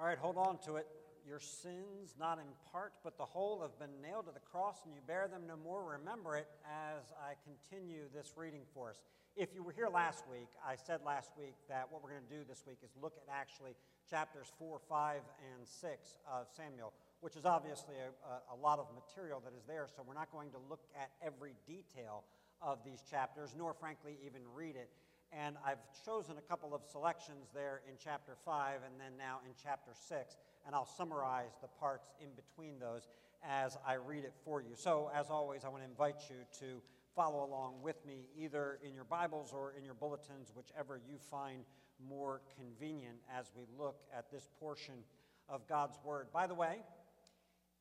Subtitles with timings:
[0.00, 0.86] All right, hold on to it.
[1.28, 4.94] Your sins, not in part, but the whole, have been nailed to the cross, and
[4.94, 5.84] you bear them no more.
[6.00, 8.96] Remember it as I continue this reading for us.
[9.36, 12.34] If you were here last week, I said last week that what we're going to
[12.34, 13.76] do this week is look at actually
[14.08, 15.20] chapters 4, 5,
[15.52, 19.84] and 6 of Samuel, which is obviously a, a, lot of material that is there,
[19.84, 22.24] so we're not going to look at every detail
[22.62, 24.88] of these chapters, nor frankly even read it.
[25.32, 29.52] And I've chosen a couple of selections there in chapter 5 and then now in
[29.62, 30.36] chapter 6,
[30.66, 33.08] and I'll summarize the parts in between those
[33.42, 34.74] as I read it for you.
[34.74, 36.82] So, as always, I want to invite you to
[37.14, 41.64] follow along with me either in your Bibles or in your bulletins, whichever you find
[42.08, 44.94] more convenient as we look at this portion
[45.48, 46.28] of God's Word.
[46.32, 46.78] By the way,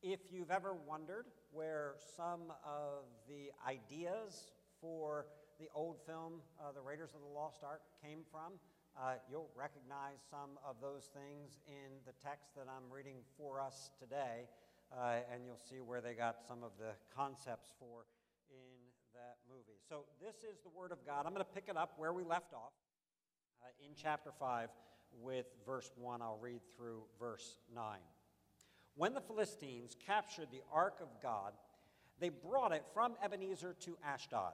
[0.02, 5.26] if you've ever wondered where some of the ideas for
[5.59, 8.55] the old film, uh, The Raiders of the Lost Ark, came from.
[8.95, 13.91] Uh, you'll recognize some of those things in the text that I'm reading for us
[14.00, 14.48] today,
[14.95, 18.08] uh, and you'll see where they got some of the concepts for
[18.50, 18.80] in
[19.14, 19.78] that movie.
[19.88, 21.28] So, this is the Word of God.
[21.28, 22.72] I'm going to pick it up where we left off
[23.62, 24.69] uh, in chapter 5
[25.22, 26.22] with verse 1.
[26.22, 28.00] I'll read through verse 9.
[28.95, 31.52] When the Philistines captured the ark of God,
[32.19, 34.53] they brought it from Ebenezer to Ashdod.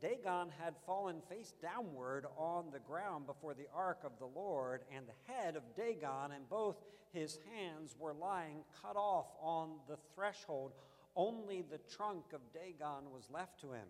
[0.00, 5.06] Dagon had fallen face downward on the ground before the ark of the Lord, and
[5.06, 6.76] the head of Dagon and both
[7.12, 10.72] his hands were lying cut off on the threshold.
[11.16, 13.88] Only the trunk of Dagon was left to him.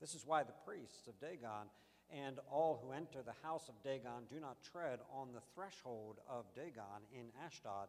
[0.00, 1.68] This is why the priests of Dagon
[2.10, 6.44] and all who enter the house of Dagon do not tread on the threshold of
[6.54, 7.88] Dagon in Ashdod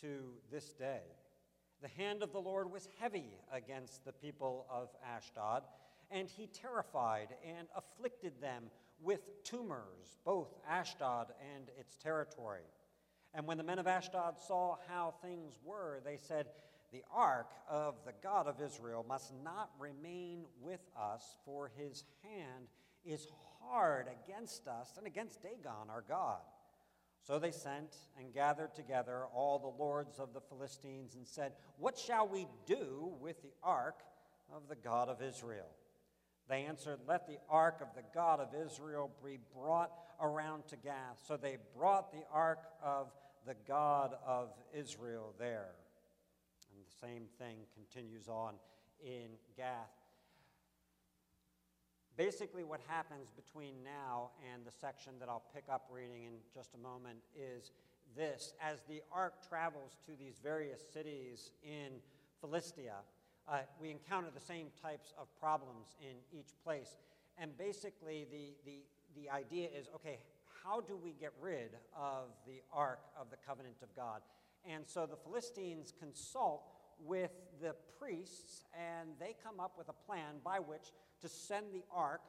[0.00, 1.02] to this day.
[1.82, 5.62] The hand of the Lord was heavy against the people of Ashdod,
[6.10, 8.64] and he terrified and afflicted them
[9.00, 12.62] with tumors, both Ashdod and its territory.
[13.34, 16.46] And when the men of Ashdod saw how things were, they said,
[16.92, 22.68] The ark of the God of Israel must not remain with us, for his hand
[23.04, 23.28] is
[23.60, 26.40] hard against us and against Dagon, our God.
[27.22, 31.98] So they sent and gathered together all the lords of the Philistines and said, What
[31.98, 34.00] shall we do with the ark
[34.50, 35.68] of the God of Israel?
[36.48, 41.20] They answered, Let the ark of the God of Israel be brought around to Gath.
[41.26, 43.08] So they brought the ark of
[43.46, 45.70] the God of Israel there.
[46.72, 48.54] And the same thing continues on
[49.00, 49.98] in Gath
[52.18, 56.74] basically what happens between now and the section that I'll pick up reading in just
[56.74, 57.70] a moment is
[58.16, 62.00] this as the ark travels to these various cities in
[62.40, 62.96] Philistia,
[63.50, 66.96] uh, we encounter the same types of problems in each place.
[67.38, 68.82] And basically, the, the,
[69.20, 70.18] the idea is okay,
[70.62, 74.20] how do we get rid of the ark of the covenant of God?
[74.68, 76.62] And so the Philistines consult
[77.04, 77.30] with
[77.62, 82.20] the priests, and they come up with a plan by which to send the ark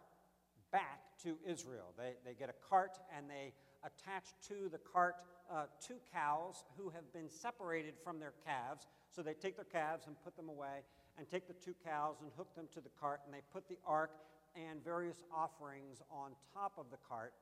[0.72, 1.94] back to Israel.
[1.98, 3.54] They, they get a cart and they
[3.84, 5.16] attach to the cart
[5.52, 8.88] uh, two cows who have been separated from their calves.
[9.10, 10.84] So they take their calves and put them away,
[11.20, 13.78] and take the two cows and hook them to the cart, and they put the
[13.86, 14.12] ark
[14.56, 17.34] and various offerings on top of the cart.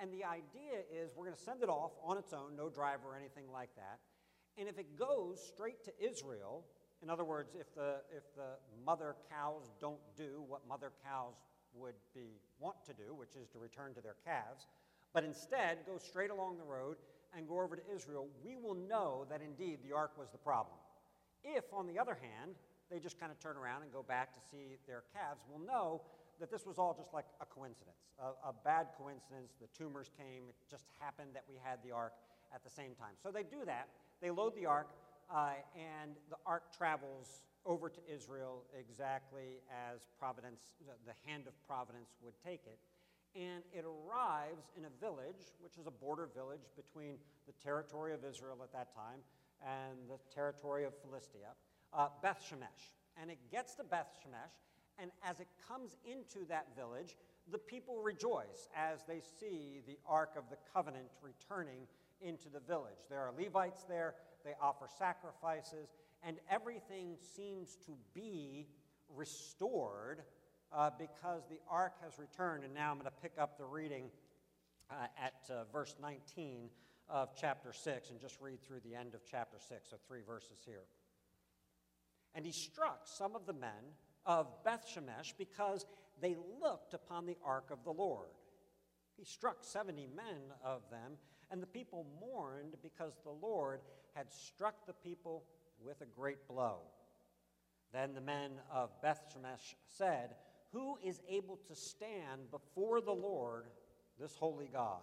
[0.00, 3.12] And the idea is we're going to send it off on its own, no driver
[3.12, 3.98] or anything like that.
[4.56, 6.64] And if it goes straight to Israel,
[7.02, 11.34] in other words, if the, if the mother cows don't do what mother cows
[11.74, 14.66] would be want to do, which is to return to their calves,
[15.12, 16.96] but instead go straight along the road
[17.36, 20.76] and go over to Israel, we will know that indeed the ark was the problem.
[21.44, 22.56] If, on the other hand,
[22.90, 26.02] they just kind of turn around and go back to see their calves, we'll know
[26.40, 29.52] that this was all just like a coincidence, a, a bad coincidence.
[29.60, 32.14] The tumors came, it just happened that we had the ark
[32.54, 33.18] at the same time.
[33.22, 33.88] So they do that.
[34.22, 34.88] They load the ark,
[35.30, 40.72] uh, and the ark travels over to Israel exactly as providence,
[41.06, 42.78] the hand of providence would take it.
[43.36, 48.24] And it arrives in a village, which is a border village between the territory of
[48.24, 49.20] Israel at that time
[49.60, 51.52] and the territory of Philistia,
[51.92, 52.92] uh, Beth Shemesh.
[53.20, 54.54] And it gets to Beth Shemesh,
[54.98, 57.16] and as it comes into that village,
[57.50, 61.86] the people rejoice as they see the Ark of the Covenant returning
[62.20, 63.06] into the village.
[63.08, 64.14] There are Levites there,
[64.44, 68.66] they offer sacrifices, and everything seems to be
[69.14, 70.22] restored
[70.72, 72.64] uh, because the ark has returned.
[72.64, 74.10] And now I'm going to pick up the reading
[74.90, 76.68] uh, at uh, verse 19
[77.08, 80.60] of chapter 6 and just read through the end of chapter 6, so three verses
[80.66, 80.82] here.
[82.38, 85.84] And he struck some of the men of Beth Shemesh because
[86.20, 88.28] they looked upon the ark of the Lord.
[89.16, 91.18] He struck 70 men of them,
[91.50, 93.80] and the people mourned because the Lord
[94.14, 95.46] had struck the people
[95.84, 96.82] with a great blow.
[97.92, 100.36] Then the men of Beth Shemesh said,
[100.70, 103.64] Who is able to stand before the Lord,
[104.20, 105.02] this holy God?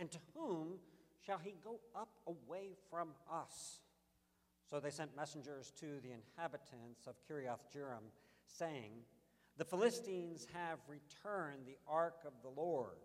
[0.00, 0.80] And to whom
[1.24, 3.82] shall he go up away from us?
[4.70, 8.06] So they sent messengers to the inhabitants of Kiriath Jearim,
[8.46, 8.92] saying,
[9.56, 12.98] The Philistines have returned the ark of the Lord.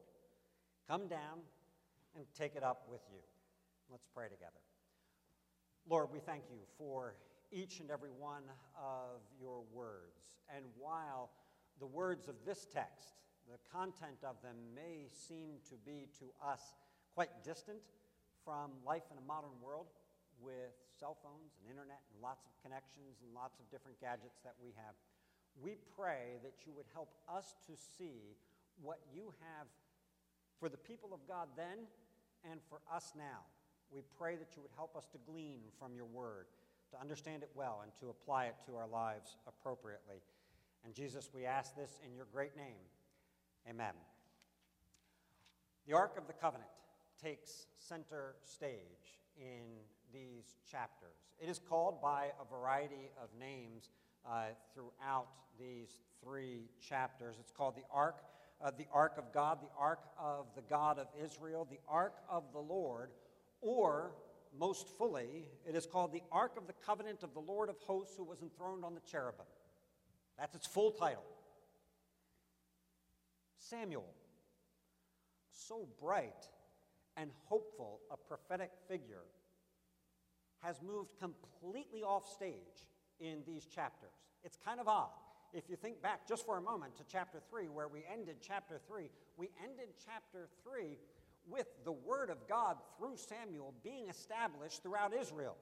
[0.88, 1.40] Come down
[2.16, 3.18] and take it up with you.
[3.90, 4.62] Let's pray together.
[5.90, 7.16] Lord, we thank you for
[7.52, 8.44] each and every one
[8.80, 10.38] of your words.
[10.56, 11.32] And while
[11.80, 13.16] the words of this text,
[13.50, 16.62] the content of them may seem to be to us
[17.16, 17.80] quite distant
[18.44, 19.88] from life in a modern world
[20.40, 24.56] with cell phones and internet and lots of connections and lots of different gadgets that
[24.58, 24.96] we have,
[25.60, 28.36] we pray that you would help us to see
[28.82, 29.68] what you have
[30.60, 31.88] for the people of God then
[32.50, 33.44] and for us now.
[33.92, 36.48] We pray that you would help us to glean from your word
[36.92, 40.22] to understand it well and to apply it to our lives appropriately.
[40.84, 42.84] And Jesus, we ask this in your great name.
[43.70, 43.94] Amen.
[45.88, 46.70] The Ark of the Covenant
[47.22, 49.82] takes center stage in
[50.14, 51.18] these chapters.
[51.40, 53.90] It is called by a variety of names
[54.26, 55.28] uh, throughout
[55.60, 57.36] these three chapters.
[57.40, 58.18] It's called the Ark,
[58.62, 62.44] uh, the Ark of God, the Ark of the God of Israel, the Ark of
[62.54, 63.10] the Lord,
[63.62, 64.12] or
[64.60, 68.16] most fully, it is called the Ark of the Covenant of the Lord of Hosts
[68.18, 69.46] who was enthroned on the cherubim.
[70.38, 71.24] That's its full title.
[73.58, 74.06] Samuel,
[75.52, 76.48] so bright
[77.18, 79.24] and hopeful a prophetic figure,
[80.66, 82.88] has moved completely off stage
[83.20, 84.14] in these chapters.
[84.44, 85.14] It's kind of odd.
[85.54, 88.80] If you think back just for a moment to chapter 3, where we ended chapter
[88.88, 90.98] 3, we ended chapter 3
[91.48, 95.56] with the word of God through Samuel being established throughout Israel.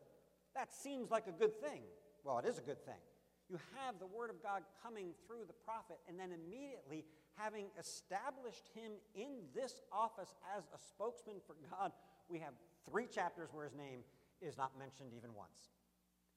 [0.55, 1.81] That seems like a good thing.
[2.23, 3.01] Well, it is a good thing.
[3.49, 7.03] You have the word of God coming through the prophet, and then immediately
[7.35, 11.91] having established him in this office as a spokesman for God,
[12.29, 12.53] we have
[12.89, 13.99] three chapters where his name
[14.45, 15.71] is not mentioned even once.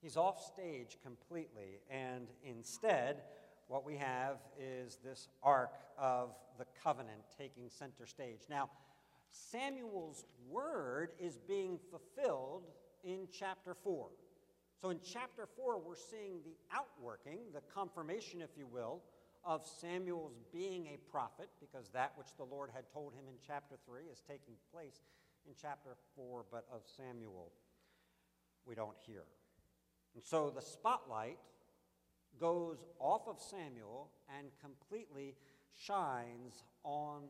[0.00, 3.22] He's off stage completely, and instead,
[3.68, 8.42] what we have is this ark of the covenant taking center stage.
[8.48, 8.70] Now,
[9.30, 12.64] Samuel's word is being fulfilled
[13.04, 14.08] in chapter 4.
[14.80, 19.02] So in chapter 4, we're seeing the outworking, the confirmation, if you will,
[19.44, 23.76] of Samuel's being a prophet, because that which the Lord had told him in chapter
[23.86, 25.00] 3 is taking place
[25.46, 27.52] in chapter 4, but of Samuel
[28.66, 29.24] we don't hear.
[30.14, 31.38] And so the spotlight
[32.38, 35.34] goes off of Samuel and completely
[35.74, 37.22] shines on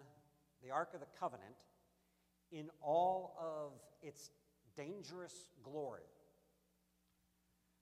[0.63, 1.55] the Ark of the Covenant
[2.53, 3.73] in all of
[4.03, 4.31] its
[4.77, 6.03] dangerous glory.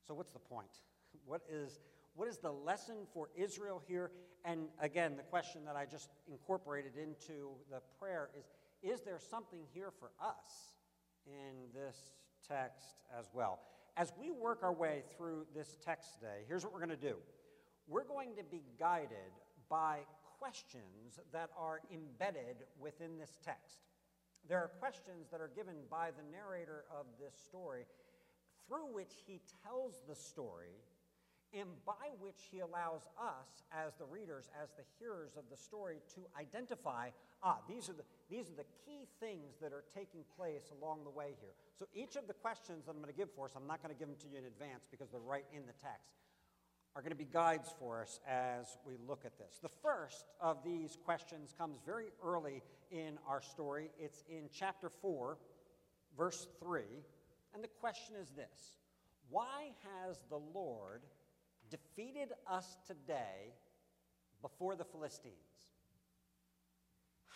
[0.06, 0.68] So, what's the point?
[1.26, 1.78] What is,
[2.16, 4.10] what is the lesson for Israel here?
[4.44, 8.44] And again, the question that I just incorporated into the prayer is
[8.82, 10.74] Is there something here for us
[11.24, 11.96] in this
[12.48, 13.60] text as well?
[13.96, 17.16] As we work our way through this text today, here's what we're going to do
[17.86, 19.32] we're going to be guided
[19.68, 19.98] by
[20.38, 23.78] questions that are embedded within this text.
[24.48, 27.84] There are questions that are given by the narrator of this story
[28.68, 30.80] through which he tells the story
[31.52, 35.98] and by which he allows us as the readers as the hearers of the story
[36.14, 37.08] to identify
[37.42, 41.10] ah these are the these are the key things that are taking place along the
[41.10, 43.66] way here so each of the questions that i'm going to give for us i'm
[43.66, 46.14] not going to give them to you in advance because they're right in the text
[46.96, 49.58] are going to be guides for us as we look at this.
[49.60, 52.62] The first of these questions comes very early
[52.92, 53.90] in our story.
[53.98, 55.36] It's in chapter 4,
[56.16, 56.82] verse 3.
[57.52, 58.76] And the question is this
[59.28, 59.72] Why
[60.06, 61.02] has the Lord
[61.68, 63.54] defeated us today
[64.40, 65.34] before the Philistines?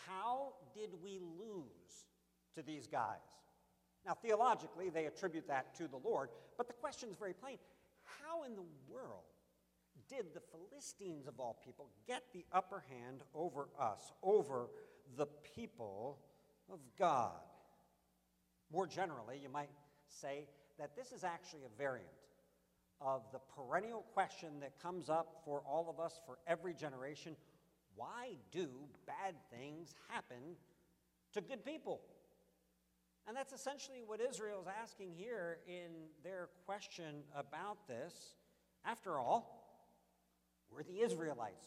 [0.06, 2.06] How did we lose
[2.54, 3.16] to these guys?
[4.06, 7.58] Now, theologically, they attribute that to the Lord, but the question is very plain.
[8.22, 9.24] How in the world
[10.08, 14.70] did the Philistines, of all people, get the upper hand over us, over
[15.16, 16.18] the people
[16.72, 17.40] of God?
[18.72, 19.70] More generally, you might
[20.08, 20.46] say
[20.78, 22.08] that this is actually a variant
[23.00, 27.36] of the perennial question that comes up for all of us for every generation
[27.98, 28.68] why do
[29.06, 30.56] bad things happen
[31.34, 32.00] to good people?
[33.26, 38.14] And that's essentially what Israel is asking here in their question about this.
[38.86, 39.82] After all,
[40.70, 41.66] we're the Israelites.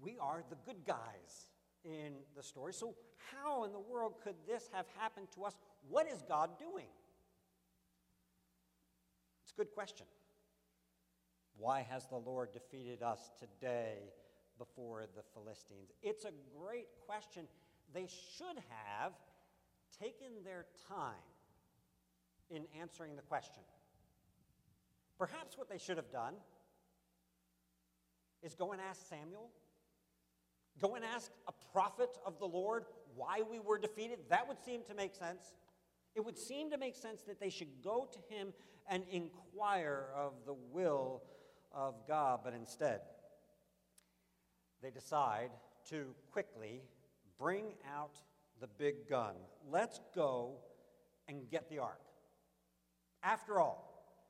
[0.00, 1.48] We are the good guys
[1.84, 2.74] in the story.
[2.74, 2.94] So,
[3.32, 5.54] how in the world could this have happened to us?
[5.88, 6.86] What is God doing?
[9.42, 10.06] It's a good question.
[11.56, 14.12] Why has the Lord defeated us today
[14.58, 15.90] before the Philistines?
[16.02, 17.46] It's a great question.
[17.94, 19.12] They should have
[19.98, 21.14] taken their time
[22.50, 23.62] in answering the question.
[25.18, 26.34] Perhaps what they should have done
[28.42, 29.50] is go and ask Samuel,
[30.80, 32.84] go and ask a prophet of the Lord
[33.16, 34.18] why we were defeated.
[34.30, 35.54] That would seem to make sense.
[36.14, 38.52] It would seem to make sense that they should go to him
[38.88, 41.22] and inquire of the will
[41.72, 43.00] of God, but instead,
[44.82, 45.50] they decide
[45.90, 46.82] to quickly
[47.38, 48.16] bring out
[48.60, 49.34] the big gun.
[49.70, 50.56] Let's go
[51.28, 52.00] and get the ark.
[53.22, 53.88] After all,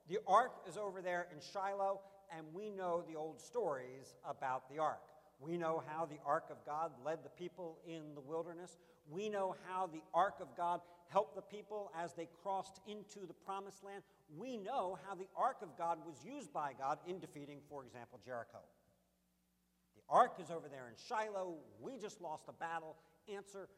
[0.09, 2.01] the ark is over there in Shiloh,
[2.37, 5.03] and we know the old stories about the ark.
[5.41, 8.77] We know how the ark of God led the people in the wilderness.
[9.09, 13.33] We know how the ark of God helped the people as they crossed into the
[13.33, 14.03] promised land.
[14.37, 18.21] We know how the ark of God was used by God in defeating, for example,
[18.25, 18.59] Jericho.
[20.11, 21.57] Ark is over there in Shiloh.
[21.81, 22.97] We just lost a battle.
[23.33, 23.69] Answer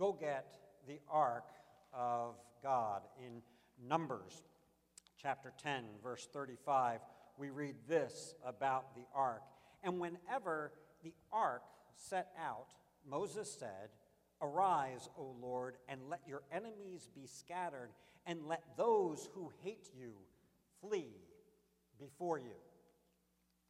[0.00, 0.46] go get
[0.88, 1.44] the ark
[1.92, 3.02] of God.
[3.18, 3.42] In
[3.86, 4.42] Numbers
[5.20, 7.00] chapter 10, verse 35,
[7.36, 9.42] we read this about the ark.
[9.82, 10.72] And whenever
[11.04, 11.62] the ark
[11.94, 12.68] set out,
[13.08, 13.90] Moses said,
[14.42, 17.90] Arise, O Lord, and let your enemies be scattered,
[18.26, 20.12] and let those who hate you
[20.80, 21.12] flee
[21.98, 22.56] before you.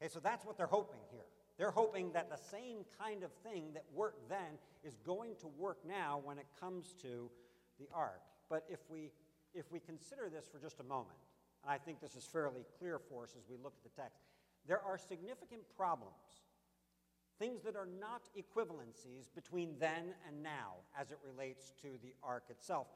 [0.01, 1.27] Okay, so that's what they're hoping here.
[1.61, 5.77] They're hoping that the same kind of thing that worked then is going to work
[5.87, 7.31] now when it comes to
[7.79, 8.23] the ark.
[8.49, 9.11] But if we,
[9.53, 11.19] if we consider this for just a moment,
[11.63, 14.23] and I think this is fairly clear for us as we look at the text,
[14.67, 16.41] there are significant problems,
[17.39, 22.45] things that are not equivalencies between then and now as it relates to the ark
[22.49, 22.87] itself.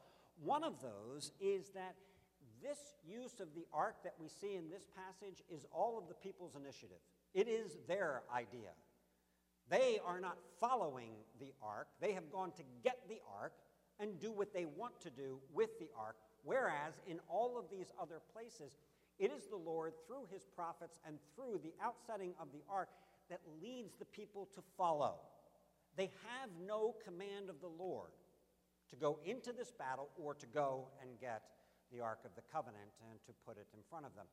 [0.43, 1.93] One of those is that
[2.63, 6.15] this use of the ark that we see in this passage is all of the
[6.15, 6.97] people's initiative.
[7.35, 8.71] It is their idea.
[9.69, 11.87] They are not following the ark.
[12.01, 13.53] They have gone to get the ark
[13.99, 16.15] and do what they want to do with the ark.
[16.43, 18.77] Whereas in all of these other places,
[19.19, 22.89] it is the Lord, through his prophets and through the outsetting of the ark,
[23.29, 25.15] that leads the people to follow.
[25.95, 28.11] They have no command of the Lord
[28.89, 31.41] to go into this battle or to go and get
[31.91, 34.25] the Ark of the Covenant and to put it in front of them.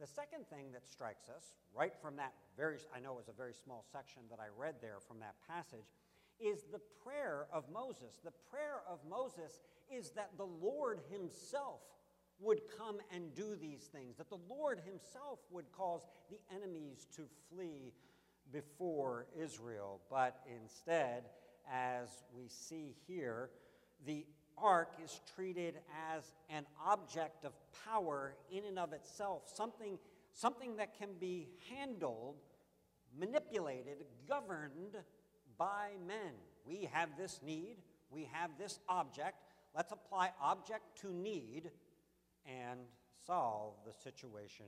[0.00, 3.36] The second thing that strikes us, right from that very, I know it was a
[3.36, 5.88] very small section that I read there from that passage,
[6.38, 8.20] is the prayer of Moses.
[8.22, 9.60] The prayer of Moses
[9.90, 11.80] is that the Lord Himself
[12.38, 17.22] would come and do these things, that the Lord Himself would cause the enemies to
[17.50, 17.94] flee
[18.52, 20.00] before Israel.
[20.10, 21.24] But instead,
[21.72, 23.50] as we see here,
[24.04, 24.26] the
[24.58, 25.76] ark is treated
[26.14, 27.52] as an object of
[27.84, 29.98] power in and of itself, something,
[30.32, 32.36] something that can be handled,
[33.18, 34.96] manipulated, governed
[35.58, 36.32] by men.
[36.64, 37.76] We have this need,
[38.10, 39.36] we have this object.
[39.74, 41.70] Let's apply object to need
[42.46, 42.80] and
[43.26, 44.66] solve the situation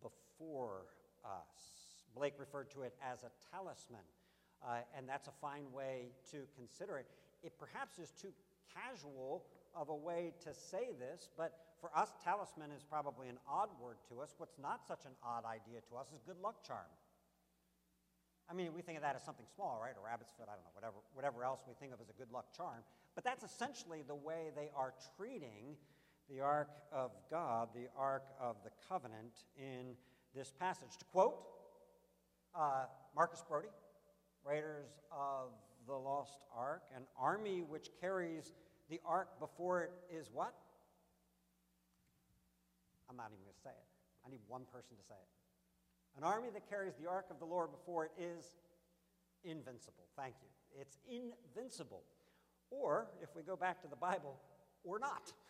[0.00, 0.86] before
[1.24, 1.84] us.
[2.14, 4.04] Blake referred to it as a talisman,
[4.64, 7.06] uh, and that's a fine way to consider it.
[7.42, 8.32] It perhaps is too
[8.72, 9.44] casual
[9.74, 13.96] of a way to say this, but for us, talisman is probably an odd word
[14.08, 14.34] to us.
[14.38, 16.88] What's not such an odd idea to us is good luck charm.
[18.48, 19.94] I mean, we think of that as something small, right?
[19.96, 22.30] A rabbit's foot, I don't know, whatever, whatever else we think of as a good
[22.30, 22.84] luck charm.
[23.14, 25.76] But that's essentially the way they are treating
[26.28, 29.96] the Ark of God, the Ark of the Covenant in
[30.34, 30.96] this passage.
[30.98, 31.36] To quote
[32.54, 33.68] uh, Marcus Brody,
[34.44, 35.48] Raiders of
[35.86, 38.52] the Lost Ark, an army which carries
[38.88, 40.54] the ark before it is what?
[43.10, 43.88] I'm not even going to say it.
[44.26, 46.18] I need one person to say it.
[46.18, 48.56] An army that carries the ark of the Lord before it is
[49.44, 50.04] invincible.
[50.16, 50.80] Thank you.
[50.80, 52.02] It's invincible.
[52.70, 54.36] Or, if we go back to the Bible,
[54.84, 55.32] or not.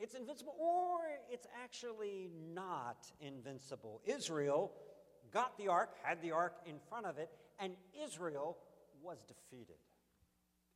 [0.00, 4.00] It's invincible, or it's actually not invincible.
[4.06, 4.70] Israel
[5.32, 8.56] got the ark, had the ark in front of it, and Israel
[9.02, 9.76] was defeated.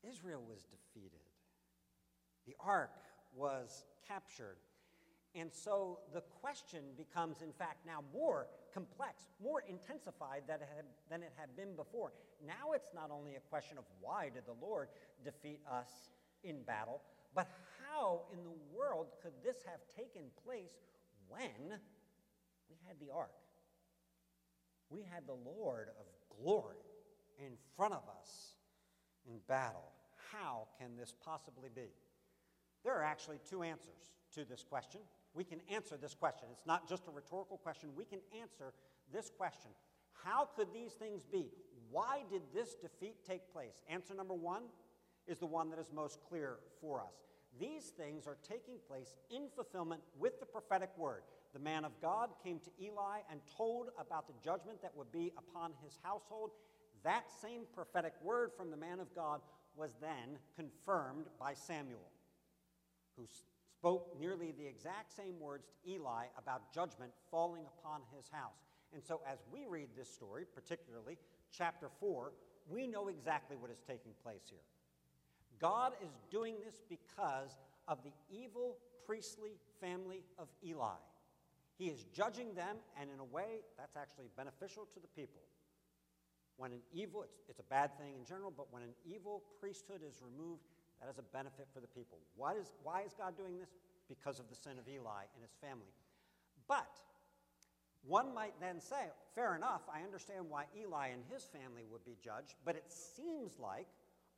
[0.08, 1.20] Israel was defeated.
[2.46, 2.90] The ark
[3.34, 4.56] was captured.
[5.34, 10.84] And so the question becomes, in fact, now more complex, more intensified than it, had,
[11.08, 12.12] than it had been before.
[12.46, 14.88] Now it's not only a question of why did the Lord
[15.24, 16.10] defeat us
[16.44, 17.00] in battle,
[17.34, 17.48] but
[17.80, 20.84] how in the world could this have taken place
[21.28, 21.78] when
[22.68, 23.32] we had the ark?
[24.90, 26.04] We had the Lord of
[26.42, 26.91] glory
[27.38, 28.56] in front of us
[29.26, 29.92] in battle.
[30.32, 31.90] How can this possibly be?
[32.84, 35.00] There are actually two answers to this question.
[35.34, 36.48] We can answer this question.
[36.52, 37.90] It's not just a rhetorical question.
[37.96, 38.72] We can answer
[39.12, 39.70] this question
[40.24, 41.46] How could these things be?
[41.90, 43.82] Why did this defeat take place?
[43.88, 44.62] Answer number one
[45.26, 47.22] is the one that is most clear for us.
[47.60, 51.22] These things are taking place in fulfillment with the prophetic word.
[51.52, 55.32] The man of God came to Eli and told about the judgment that would be
[55.36, 56.52] upon his household.
[57.04, 59.40] That same prophetic word from the man of God
[59.76, 62.10] was then confirmed by Samuel,
[63.16, 68.66] who spoke nearly the exact same words to Eli about judgment falling upon his house.
[68.92, 71.18] And so, as we read this story, particularly
[71.50, 72.32] chapter 4,
[72.68, 74.60] we know exactly what is taking place here.
[75.58, 77.56] God is doing this because
[77.88, 81.00] of the evil priestly family of Eli.
[81.78, 85.42] He is judging them, and in a way, that's actually beneficial to the people.
[86.56, 90.00] When an evil, it's, it's a bad thing in general, but when an evil priesthood
[90.06, 90.62] is removed,
[91.00, 92.18] that is a benefit for the people.
[92.36, 93.70] Why is, why is God doing this?
[94.08, 95.90] Because of the sin of Eli and his family.
[96.68, 97.00] But
[98.06, 102.16] one might then say, fair enough, I understand why Eli and his family would be
[102.22, 103.86] judged, but it seems like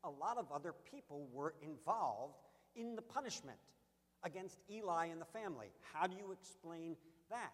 [0.05, 2.37] a lot of other people were involved
[2.77, 3.59] in the punishment
[4.23, 5.69] against Eli and the family.
[5.93, 6.97] How do you explain
[7.31, 7.53] that?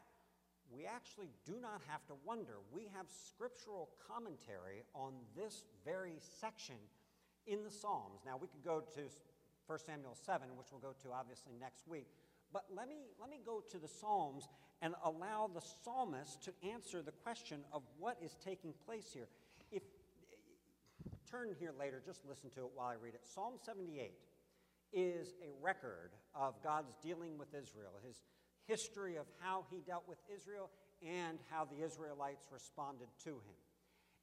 [0.71, 2.59] We actually do not have to wonder.
[2.73, 6.77] We have scriptural commentary on this very section
[7.47, 8.21] in the Psalms.
[8.25, 9.00] Now, we could go to
[9.67, 12.07] 1 Samuel 7, which we'll go to obviously next week.
[12.53, 14.49] But let me, let me go to the Psalms
[14.83, 19.29] and allow the psalmist to answer the question of what is taking place here.
[19.71, 19.83] If
[21.31, 23.21] turn here later, just listen to it while I read it.
[23.25, 24.12] Psalm 78
[24.93, 28.23] is a record of God's dealing with Israel, his
[28.71, 30.71] history of how he dealt with Israel
[31.02, 33.59] and how the Israelites responded to him.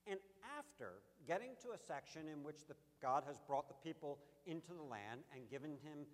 [0.07, 0.19] And
[0.57, 4.83] after getting to a section in which the, God has brought the people into the
[4.83, 6.07] land and given, him,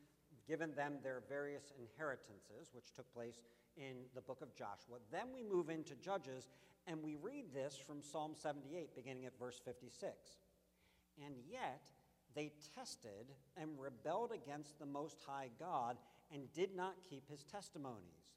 [0.47, 3.41] given them their various inheritances, which took place
[3.77, 6.49] in the book of Joshua, then we move into Judges
[6.87, 10.11] and we read this from Psalm 78, beginning at verse 56
[11.21, 11.91] and yet
[12.35, 15.97] they tested and rebelled against the Most High God
[16.33, 18.33] and did not keep his testimonies,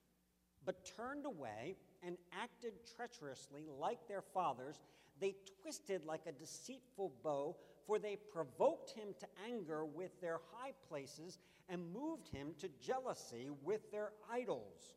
[0.65, 4.81] but turned away and acted treacherously like their fathers.
[5.21, 7.57] They twisted like a deceitful bow,
[7.87, 13.49] for they provoked him to anger with their high places and moved him to jealousy
[13.63, 14.95] with their idols.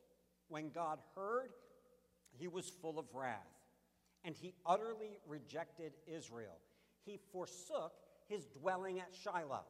[0.49, 1.51] When God heard,
[2.37, 3.37] he was full of wrath,
[4.25, 6.59] and he utterly rejected Israel
[7.09, 7.93] he forsook
[8.27, 9.65] his dwelling at Shiloh.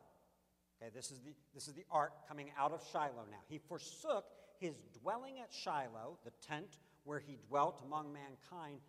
[0.81, 3.39] Okay, this is the, this is the ark coming out of Shiloh now.
[3.49, 4.25] He forsook
[4.59, 8.79] his dwelling at Shiloh, the tent where he dwelt among mankind,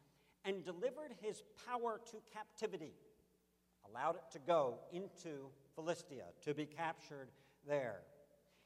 [0.45, 2.95] and delivered his power to captivity,
[3.89, 7.29] allowed it to go into Philistia to be captured
[7.67, 8.01] there.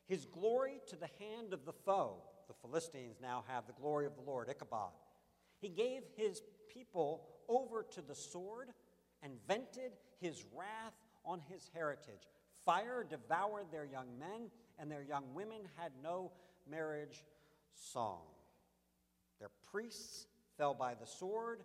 [0.06, 2.16] His glory to the hand of the foe.
[2.46, 4.92] The Philistines now have the glory of the Lord, Ichabod.
[5.60, 8.68] He gave his people over to the sword
[9.22, 10.92] and vented his wrath
[11.24, 12.28] on his heritage.
[12.64, 16.32] Fire devoured their young men, and their young women had no
[16.68, 17.22] marriage
[17.74, 18.22] song.
[19.38, 21.62] Their priests fell by the sword,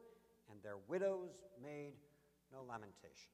[0.52, 1.30] and their widows
[1.64, 1.94] made
[2.52, 3.32] no lamentation.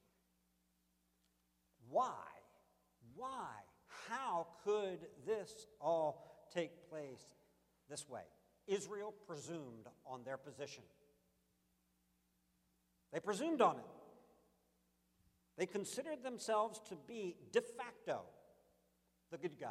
[1.90, 2.12] Why?
[3.14, 3.48] Why?
[4.08, 7.22] How could this all take place
[7.88, 8.22] this way?
[8.66, 10.82] Israel presumed on their position.
[13.12, 13.84] They presumed on it.
[15.56, 18.20] They considered themselves to be de facto
[19.30, 19.70] the good guys.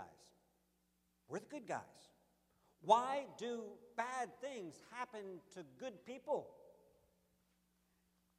[1.29, 1.81] We're the good guys.
[2.81, 3.63] Why do
[3.95, 6.47] bad things happen to good people?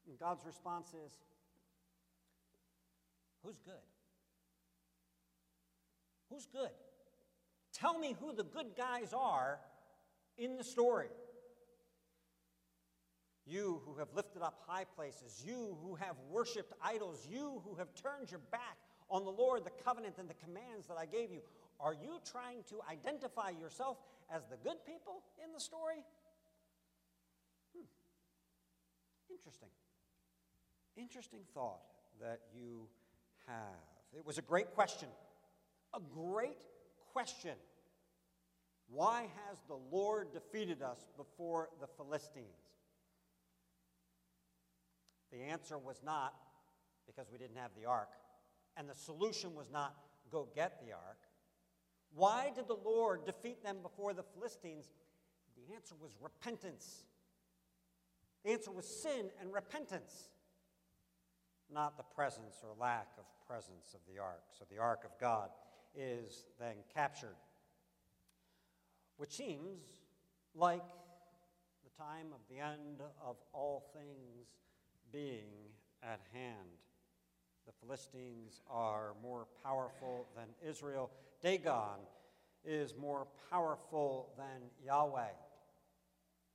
[0.09, 1.13] And God's response is
[3.43, 3.75] Who's good?
[6.31, 6.71] Who's good?
[7.73, 9.61] Tell me who the good guys are
[10.37, 11.09] in the story.
[13.47, 17.95] You who have lifted up high places, you who have worshiped idols, you who have
[17.95, 18.77] turned your back
[19.09, 21.41] on the Lord, the covenant, and the commands that I gave you,
[21.79, 23.99] are you trying to identify yourself
[24.35, 26.03] as the good people in the story?
[27.77, 27.85] Hmm.
[29.31, 29.69] Interesting.
[30.97, 31.83] Interesting thought
[32.21, 32.89] that you
[33.47, 33.57] have.
[34.17, 35.09] It was a great question.
[35.95, 36.57] A great
[37.13, 37.55] question.
[38.89, 42.66] Why has the Lord defeated us before the Philistines?
[45.33, 46.35] The answer was not
[47.07, 48.11] because we didn't have the ark,
[48.77, 49.95] and the solution was not
[50.31, 51.19] go get the ark.
[52.15, 54.87] Why did the Lord defeat them before the Philistines?
[55.57, 57.05] The answer was repentance.
[58.45, 60.29] The answer was sin and repentance,
[61.73, 64.43] not the presence or lack of presence of the ark.
[64.57, 65.51] So the ark of God
[65.95, 67.37] is then captured,
[69.17, 69.81] which seems
[70.55, 70.85] like
[71.85, 74.49] the time of the end of all things
[75.13, 75.71] being
[76.03, 76.69] at hand.
[77.67, 81.11] The Philistines are more powerful than Israel.
[81.43, 81.99] Dagon
[82.65, 85.35] is more powerful than Yahweh.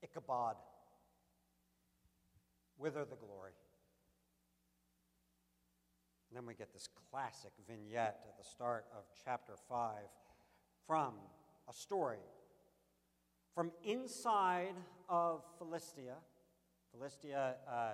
[0.04, 0.56] Ichabod.
[2.78, 3.52] Whither the glory.
[6.30, 9.96] And then we get this classic vignette at the start of chapter 5
[10.88, 11.14] from
[11.70, 12.20] a story
[13.54, 14.76] from inside
[15.10, 16.16] of Philistia.
[16.92, 17.94] Philistia, uh,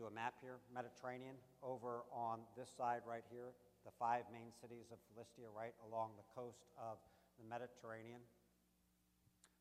[0.00, 3.52] do a map here, Mediterranean, over on this side right here,
[3.84, 6.96] the five main cities of Philistia right along the coast of
[7.38, 8.20] the Mediterranean.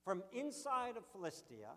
[0.05, 1.75] From inside of Philistia,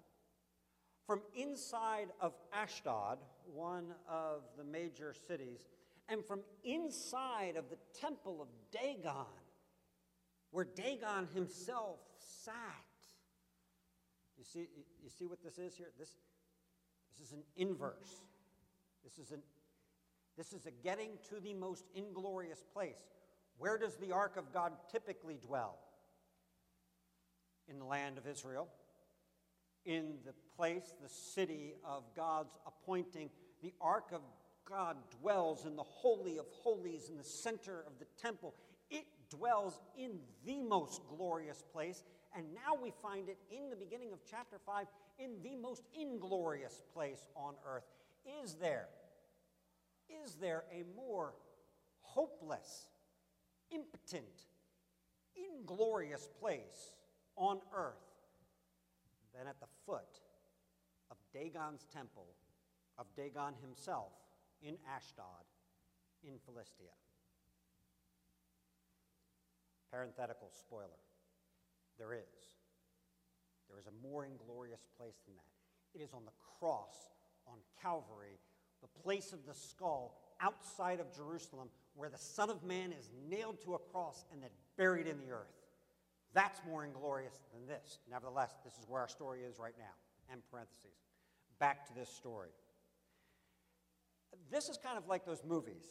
[1.09, 3.19] from inside of Ashdod,
[3.53, 5.67] one of the major cities,
[6.09, 9.27] and from inside of the temple of Dagon,
[10.53, 11.99] where Dagon himself
[12.45, 12.55] sat.
[14.39, 14.69] You see,
[15.03, 15.91] you see what this is here?
[15.99, 16.15] This,
[17.19, 18.23] this is an inverse.
[19.05, 19.43] This is, an,
[20.37, 23.03] this is a getting to the most inglorious place.
[23.59, 25.79] Where does the ark of God typically dwell?
[27.69, 28.69] In the land of Israel,
[29.85, 33.31] in the place, the city of God's appointing.
[33.63, 34.21] The ark of
[34.69, 38.55] God dwells in the Holy of Holies, in the center of the temple.
[38.91, 42.03] It dwells in the most glorious place.
[42.37, 44.87] And now we find it in the beginning of chapter 5
[45.19, 47.85] in the most inglorious place on earth.
[48.43, 48.89] Is there,
[50.25, 51.35] is there a more
[52.01, 52.87] hopeless,
[53.71, 54.47] impotent,
[55.35, 56.93] inglorious place
[57.37, 57.95] on earth
[59.35, 60.21] than at the foot
[61.11, 62.27] of Dagon's temple,
[62.99, 64.13] of Dagon himself
[64.63, 65.47] in Ashdod,
[66.23, 66.95] in Philistia?
[69.91, 71.03] Parenthetical spoiler
[71.99, 72.59] there is.
[73.69, 75.99] There is a more inglorious place than that.
[75.99, 77.12] It is on the cross
[77.47, 78.39] on Calvary,
[78.81, 83.61] the place of the skull outside of Jerusalem, where the Son of Man is nailed
[83.63, 85.63] to a cross and then buried in the earth.
[86.35, 87.99] That's more inglorious than this.
[88.11, 89.95] Nevertheless, this is where our story is right now.
[90.33, 90.97] And parentheses.
[91.59, 92.49] Back to this story.
[94.51, 95.85] This is kind of like those movies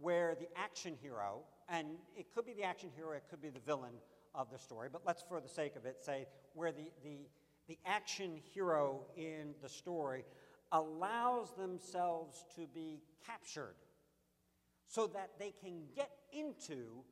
[0.00, 3.60] where the action hero, and it could be the action hero, it could be the
[3.60, 3.94] villain
[4.34, 7.28] of the story, but let's, for the sake of it, say where the, the,
[7.68, 10.24] the action hero in the story
[10.72, 13.76] allows themselves to be captured
[14.86, 17.02] so that they can get into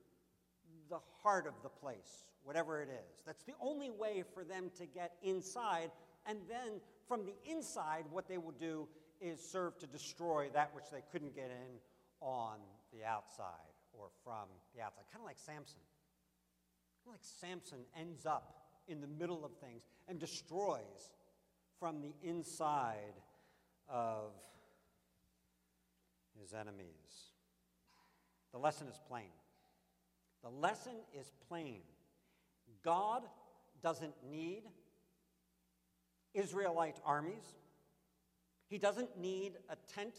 [0.90, 3.22] the heart of the place, whatever it is.
[3.26, 5.90] That's the only way for them to get inside.
[6.26, 8.88] And then from the inside, what they will do
[9.20, 11.78] is serve to destroy that which they couldn't get in
[12.20, 12.58] on
[12.92, 13.46] the outside
[13.92, 15.04] or from the outside.
[15.12, 15.80] Kind of like Samson.
[17.06, 21.12] Like Samson ends up in the middle of things and destroys
[21.78, 23.14] from the inside
[23.88, 24.32] of
[26.40, 27.30] his enemies.
[28.52, 29.30] The lesson is plain.
[30.42, 31.80] The lesson is plain.
[32.84, 33.22] God
[33.82, 34.62] doesn't need
[36.34, 37.44] Israelite armies.
[38.68, 40.14] He doesn't need a tent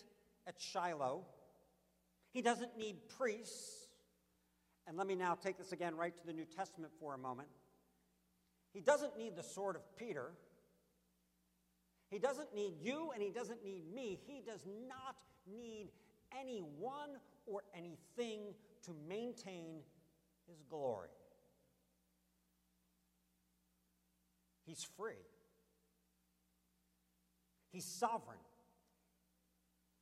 [0.48, 1.26] at Shiloh.
[2.32, 3.88] He doesn't need priests.
[4.88, 7.50] And let me now take this again right to the New Testament for a moment.
[8.74, 10.32] He doesn't need the sword of Peter.
[12.10, 14.20] He doesn't need you and he doesn't need me.
[14.28, 15.16] He does not
[15.48, 15.90] need
[16.40, 19.82] anyone or anything to maintain
[20.48, 21.10] his glory.
[24.66, 25.14] He's free.
[27.72, 28.40] He's sovereign.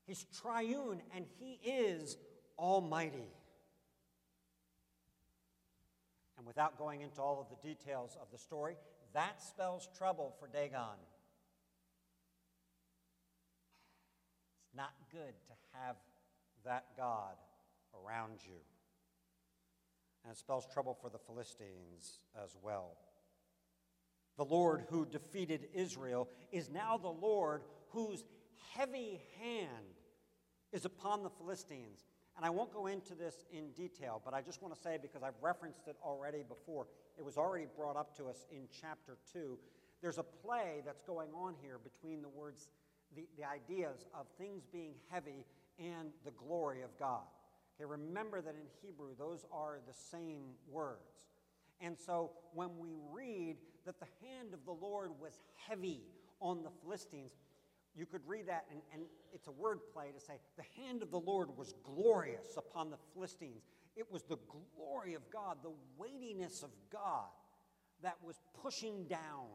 [0.05, 2.17] He's triune and he is
[2.57, 3.31] almighty.
[6.37, 8.75] And without going into all of the details of the story,
[9.13, 10.99] that spells trouble for Dagon.
[14.65, 15.95] It's not good to have
[16.65, 17.35] that God
[17.93, 18.59] around you.
[20.23, 22.97] And it spells trouble for the Philistines as well.
[24.37, 28.23] The Lord who defeated Israel is now the Lord whose
[28.73, 29.69] heavy hand
[30.71, 32.03] is upon the Philistines
[32.35, 35.21] And I won't go into this in detail, but I just want to say, because
[35.21, 39.57] I've referenced it already before, it was already brought up to us in chapter 2.
[40.01, 42.69] There's a play that's going on here between the words,
[43.15, 45.45] the, the ideas of things being heavy
[45.79, 47.23] and the glory of God.
[47.75, 51.29] Okay, remember that in Hebrew, those are the same words.
[51.81, 56.01] And so when we read that the hand of the Lord was heavy
[56.39, 57.31] on the Philistines,
[57.95, 61.11] you could read that, and, and it's a word play to say, the hand of
[61.11, 63.63] the Lord was glorious upon the Philistines.
[63.95, 64.37] It was the
[64.75, 67.29] glory of God, the weightiness of God
[68.01, 69.47] that was pushing down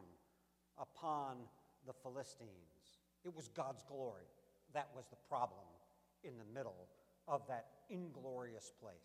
[0.77, 1.37] upon
[1.85, 2.78] the Philistines.
[3.25, 4.25] It was God's glory.
[4.73, 5.65] That was the problem
[6.23, 6.87] in the middle
[7.27, 8.95] of that inglorious place.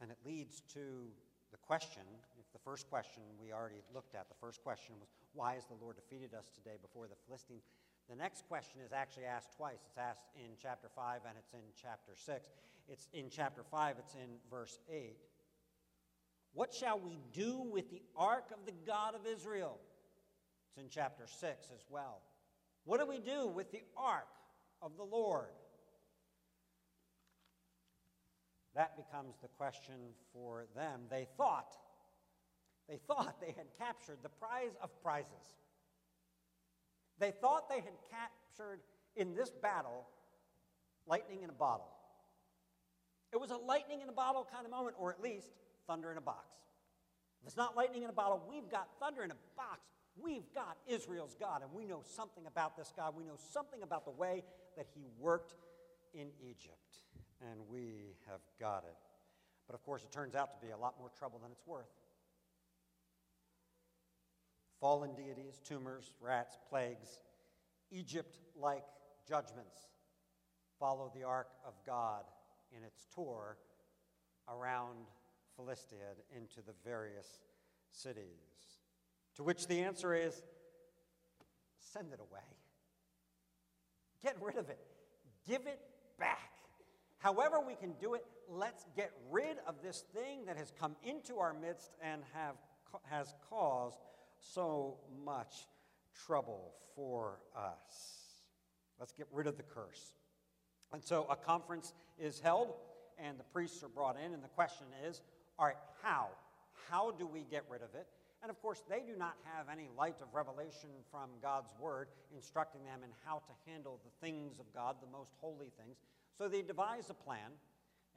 [0.00, 1.10] And it leads to
[1.50, 2.02] the question
[2.38, 5.74] if the first question we already looked at, the first question was, why has the
[5.80, 7.64] Lord defeated us today before the Philistines?
[8.08, 9.80] The next question is actually asked twice.
[9.86, 12.50] It's asked in chapter 5 and it's in chapter 6.
[12.88, 15.16] It's in chapter 5, it's in verse 8.
[16.54, 19.78] What shall we do with the ark of the God of Israel?
[20.68, 22.22] It's in chapter 6 as well.
[22.84, 24.28] What do we do with the ark
[24.80, 25.48] of the Lord?
[28.74, 29.94] That becomes the question
[30.32, 31.02] for them.
[31.10, 31.74] They thought,
[32.88, 35.56] they thought they had captured the prize of prizes.
[37.18, 38.80] They thought they had captured
[39.16, 40.06] in this battle
[41.06, 41.88] lightning in a bottle.
[43.32, 45.50] It was a lightning in a bottle kind of moment, or at least
[45.86, 46.46] thunder in a box.
[47.42, 49.80] If it's not lightning in a bottle, we've got thunder in a box.
[50.22, 53.14] We've got Israel's God, and we know something about this God.
[53.16, 54.42] We know something about the way
[54.76, 55.54] that he worked
[56.14, 56.98] in Egypt
[57.40, 58.96] and we have got it.
[59.66, 61.86] But of course, it turns out to be a lot more trouble than it's worth.
[64.80, 67.22] Fallen deities, tumors, rats, plagues,
[67.90, 68.84] Egypt like
[69.28, 69.78] judgments
[70.78, 72.24] follow the ark of God
[72.76, 73.56] in its tour
[74.48, 75.06] around
[75.56, 77.40] Philistia into the various
[77.90, 78.77] cities.
[79.38, 80.42] To which the answer is
[81.92, 82.40] send it away.
[84.22, 84.78] Get rid of it.
[85.46, 85.80] Give it
[86.18, 86.50] back.
[87.18, 91.38] However, we can do it, let's get rid of this thing that has come into
[91.38, 92.56] our midst and have,
[93.04, 93.98] has caused
[94.40, 95.66] so much
[96.26, 98.34] trouble for us.
[98.98, 100.12] Let's get rid of the curse.
[100.92, 102.74] And so a conference is held,
[103.18, 105.20] and the priests are brought in, and the question is
[105.58, 106.28] all right, how?
[106.88, 108.06] How do we get rid of it?
[108.42, 112.84] And of course, they do not have any light of revelation from God's word instructing
[112.84, 115.96] them in how to handle the things of God, the most holy things.
[116.36, 117.50] So they devise a plan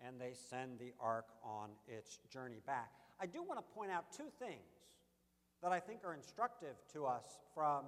[0.06, 2.92] and they send the ark on its journey back.
[3.20, 4.82] I do want to point out two things
[5.62, 7.86] that I think are instructive to us from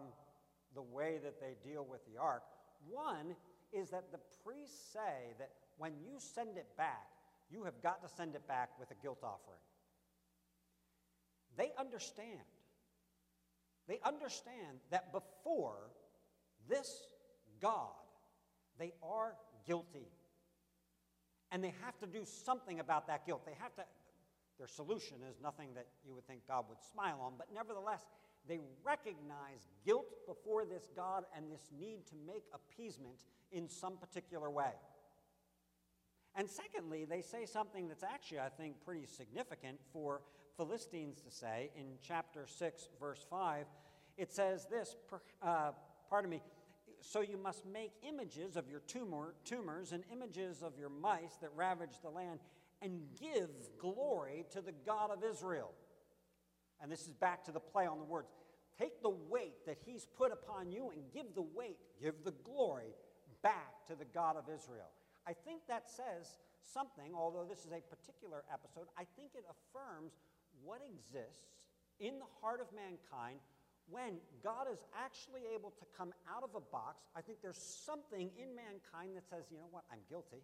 [0.75, 2.43] the way that they deal with the ark.
[2.89, 3.35] One
[3.71, 7.09] is that the priests say that when you send it back,
[7.51, 9.59] you have got to send it back with a guilt offering.
[11.57, 12.39] They understand.
[13.87, 15.91] They understand that before
[16.69, 17.03] this
[17.61, 17.91] God,
[18.79, 19.35] they are
[19.67, 20.07] guilty.
[21.51, 23.45] And they have to do something about that guilt.
[23.45, 23.83] They have to,
[24.57, 28.01] their solution is nothing that you would think God would smile on, but nevertheless,
[28.47, 34.49] they recognize guilt before this God and this need to make appeasement in some particular
[34.49, 34.73] way.
[36.35, 40.21] And secondly, they say something that's actually, I think, pretty significant for
[40.57, 43.65] Philistines to say in chapter 6, verse 5.
[44.17, 44.95] It says this,
[45.41, 45.71] uh,
[46.09, 46.41] pardon me,
[47.01, 51.49] so you must make images of your tumor, tumors and images of your mice that
[51.55, 52.39] ravage the land
[52.81, 55.71] and give glory to the God of Israel.
[56.81, 58.27] And this is back to the play on the words.
[58.77, 62.95] Take the weight that he's put upon you and give the weight, give the glory
[63.41, 64.89] back to the God of Israel.
[65.27, 70.13] I think that says something, although this is a particular episode, I think it affirms
[70.63, 71.53] what exists
[71.99, 73.39] in the heart of mankind
[73.89, 78.29] when God is actually able to come out of a box, I think there's something
[78.37, 80.41] in mankind that says, you know what, I'm guilty,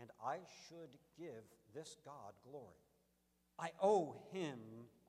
[0.00, 1.42] and I should give
[1.74, 2.78] this God glory.
[3.58, 4.58] I owe him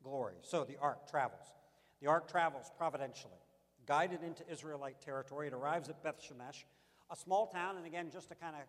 [0.03, 0.35] glory.
[0.41, 1.45] So the ark travels.
[2.01, 3.39] The ark travels providentially,
[3.85, 5.47] guided into Israelite territory.
[5.47, 6.63] It arrives at Beth Shemesh,
[7.11, 8.63] a small town, and again, just to kind of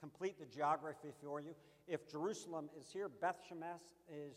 [0.00, 1.54] complete the geography for you,
[1.86, 4.36] if Jerusalem is here, Beth Shemesh is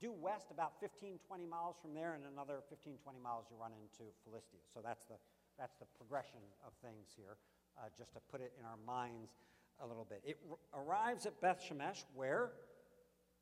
[0.00, 3.72] due west about 15, 20 miles from there, and another 15, 20 miles you run
[3.72, 4.60] into Philistia.
[4.72, 5.14] So that's the,
[5.58, 7.36] that's the progression of things here,
[7.78, 9.32] uh, just to put it in our minds
[9.80, 10.22] a little bit.
[10.24, 12.52] It r- arrives at Beth Shemesh, where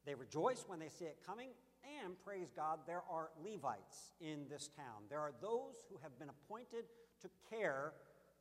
[0.05, 1.51] they rejoice when they see it coming,
[2.03, 5.07] and praise God, there are Levites in this town.
[5.09, 6.85] There are those who have been appointed
[7.23, 7.93] to care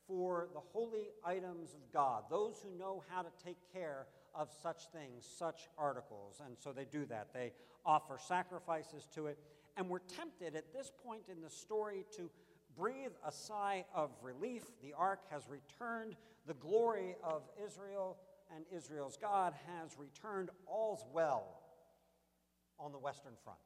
[0.08, 4.89] for the holy items of God, those who know how to take care of such
[4.91, 6.41] things, such articles.
[6.45, 7.33] And so they do that.
[7.33, 7.51] They
[7.85, 9.37] offer sacrifices to it.
[9.77, 12.29] And we're tempted at this point in the story to
[12.77, 14.63] breathe a sigh of relief.
[14.81, 16.15] The ark has returned,
[16.47, 18.17] the glory of Israel
[18.55, 20.49] and Israel's God has returned.
[20.65, 21.61] All's well
[22.79, 23.59] on the Western Front.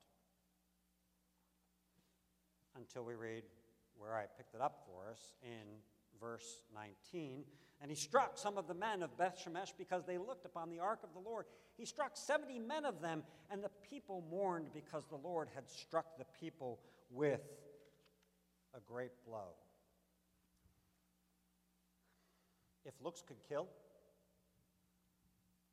[2.75, 3.43] Until we read
[3.97, 5.79] where I picked it up for us in
[6.19, 7.43] verse 19.
[7.81, 10.79] And he struck some of the men of Beth Shemesh because they looked upon the
[10.79, 11.45] ark of the Lord.
[11.77, 16.17] He struck 70 men of them, and the people mourned because the Lord had struck
[16.17, 17.41] the people with
[18.75, 19.55] a great blow.
[22.85, 23.67] If looks could kill,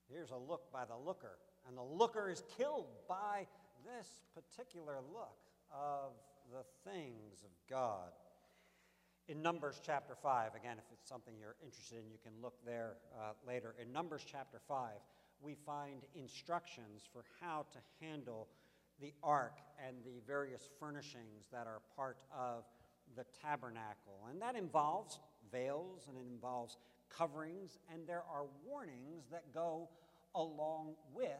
[0.08, 3.46] here's a look by the looker, and the looker is killed by
[3.84, 5.38] this particular look
[5.72, 6.12] of
[6.52, 8.10] the things of God.
[9.30, 12.96] In Numbers chapter 5, again, if it's something you're interested in, you can look there
[13.16, 13.76] uh, later.
[13.80, 14.88] In Numbers chapter 5,
[15.40, 18.48] we find instructions for how to handle
[19.00, 22.64] the ark and the various furnishings that are part of
[23.16, 24.26] the tabernacle.
[24.28, 25.20] And that involves
[25.52, 26.76] veils and it involves
[27.08, 29.90] coverings, and there are warnings that go
[30.34, 31.30] along with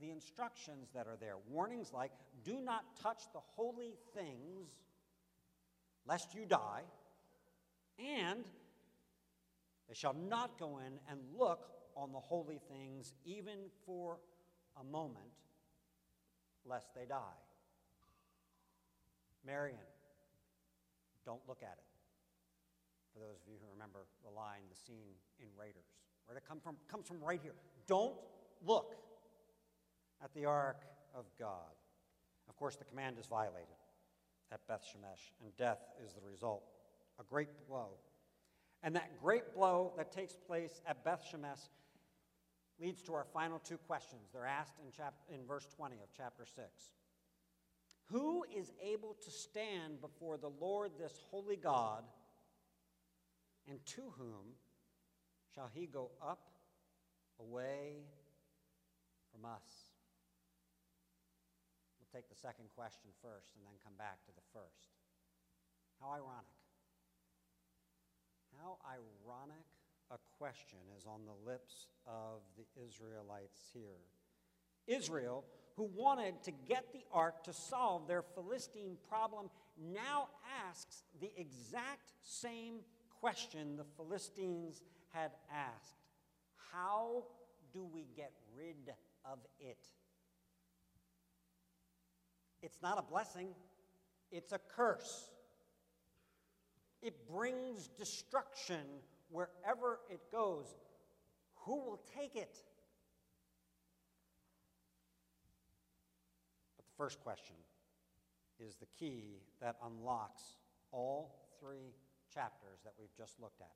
[0.00, 1.36] the instructions that are there.
[1.50, 4.70] Warnings like, do not touch the holy things
[6.06, 6.82] lest you die,
[7.98, 8.44] and
[9.88, 14.18] they shall not go in and look on the holy things even for
[14.80, 15.26] a moment,
[16.64, 17.38] lest they die.
[19.44, 19.76] Marion,
[21.24, 21.84] don't look at it.
[23.12, 25.92] For those of you who remember the line, the scene in Raiders,
[26.26, 27.54] where it come from, comes from right here.
[27.86, 28.14] Don't
[28.64, 28.94] look
[30.22, 31.74] at the ark of God.
[32.48, 33.76] Of course, the command is violated
[34.50, 36.62] at Beth Shemesh, and death is the result.
[37.20, 37.90] A great blow.
[38.82, 41.68] And that great blow that takes place at Beth Shemesh
[42.80, 44.22] leads to our final two questions.
[44.32, 46.66] They're asked in, chap- in verse 20 of chapter 6.
[48.06, 52.02] Who is able to stand before the Lord, this holy God,
[53.68, 54.56] and to whom
[55.54, 56.50] shall he go up
[57.38, 58.02] away
[59.30, 59.94] from us?
[62.00, 64.90] We'll take the second question first and then come back to the first.
[66.00, 66.61] How ironic.
[68.60, 69.64] How ironic
[70.10, 74.00] a question is on the lips of the Israelites here.
[74.86, 75.44] Israel,
[75.76, 79.48] who wanted to get the ark to solve their Philistine problem,
[79.80, 80.28] now
[80.68, 82.80] asks the exact same
[83.20, 85.96] question the Philistines had asked
[86.72, 87.24] How
[87.72, 88.92] do we get rid
[89.24, 89.88] of it?
[92.62, 93.48] It's not a blessing,
[94.30, 95.30] it's a curse.
[97.02, 98.80] It brings destruction
[99.30, 100.66] wherever it goes.
[101.64, 102.58] Who will take it?
[106.76, 107.56] But the first question
[108.60, 110.42] is the key that unlocks
[110.92, 111.94] all three
[112.32, 113.72] chapters that we've just looked at.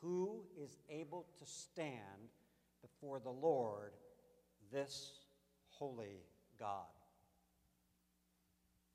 [0.00, 2.30] Who is able to stand
[2.82, 3.92] before the Lord,
[4.70, 5.12] this
[5.70, 6.22] holy
[6.58, 6.86] God?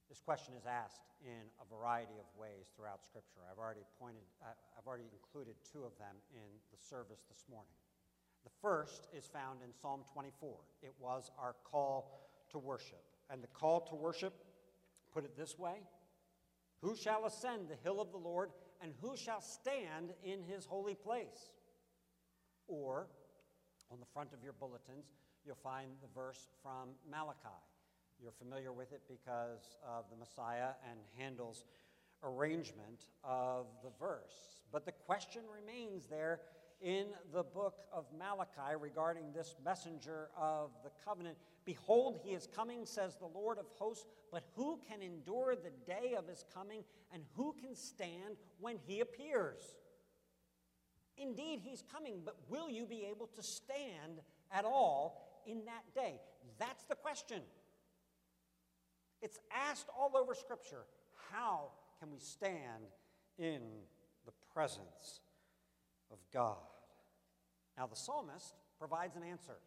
[0.09, 3.45] This question is asked in a variety of ways throughout Scripture.
[3.45, 7.77] I've already pointed, I've already included two of them in the service this morning.
[8.43, 10.57] The first is found in Psalm 24.
[10.81, 13.03] It was our call to worship.
[13.29, 14.33] And the call to worship,
[15.13, 15.81] put it this way
[16.81, 18.49] Who shall ascend the hill of the Lord,
[18.81, 21.53] and who shall stand in his holy place?
[22.67, 23.05] Or,
[23.91, 25.05] on the front of your bulletins,
[25.45, 27.61] you'll find the verse from Malachi.
[28.21, 31.63] You're familiar with it because of the Messiah and Handel's
[32.21, 34.61] arrangement of the verse.
[34.73, 36.41] But the question remains there
[36.81, 41.37] in the book of Malachi regarding this messenger of the covenant.
[41.63, 46.15] Behold, he is coming, says the Lord of hosts, but who can endure the day
[46.17, 49.61] of his coming, and who can stand when he appears?
[51.17, 56.19] Indeed, he's coming, but will you be able to stand at all in that day?
[56.57, 57.41] That's the question.
[59.21, 60.85] It's asked all over Scripture
[61.31, 62.87] how can we stand
[63.37, 63.61] in
[64.25, 65.21] the presence
[66.11, 66.57] of God?
[67.77, 69.57] Now, the psalmist provides an answer.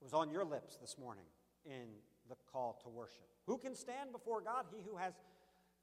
[0.00, 1.24] It was on your lips this morning
[1.64, 1.88] in
[2.28, 3.28] the call to worship.
[3.46, 4.66] Who can stand before God?
[4.74, 5.14] He who has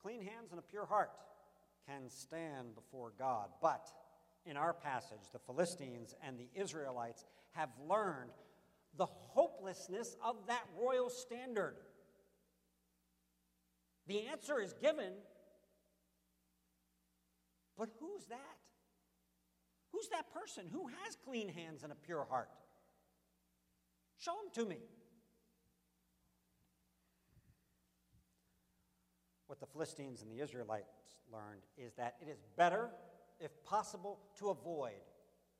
[0.01, 1.11] clean hands and a pure heart
[1.87, 3.49] can stand before God.
[3.61, 3.87] But
[4.45, 8.31] in our passage, the Philistines and the Israelites have learned
[8.97, 11.75] the hopelessness of that royal standard.
[14.09, 15.13] The answer is given,
[17.79, 18.57] But who's that?
[19.93, 20.65] Who's that person?
[20.69, 22.49] Who has clean hands and a pure heart?
[24.17, 24.79] Show him to me.
[29.47, 32.89] What the Philistines and the Israelites learned is that it is better,
[33.39, 34.99] if possible, to avoid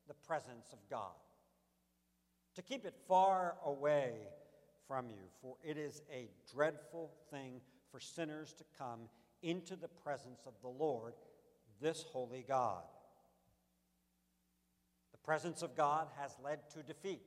[0.10, 1.16] the presence of God,
[2.56, 4.28] to keep it far away
[4.88, 9.10] from you, for it is a dreadful thing for sinners to come
[9.42, 11.14] into the presence of the Lord,
[11.82, 12.84] this holy God.
[15.12, 17.22] The presence of God has led to defeat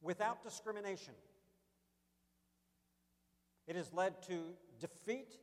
[0.00, 1.14] without discrimination.
[3.66, 5.38] It has led to defeat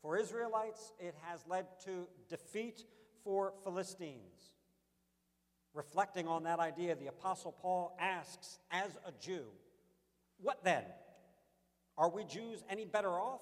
[0.00, 2.84] for Israelites, it has led to defeat
[3.24, 4.52] for Philistines.
[5.72, 9.46] Reflecting on that idea, the Apostle Paul asks, as a Jew,
[10.40, 10.84] what then?
[11.96, 13.40] Are we Jews any better off?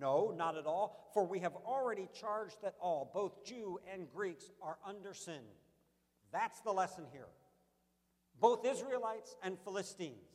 [0.00, 4.50] No, not at all, for we have already charged that all, both Jew and Greeks,
[4.62, 5.40] are under sin.
[6.32, 7.28] That's the lesson here.
[8.40, 10.26] Both Israelites and Philistines,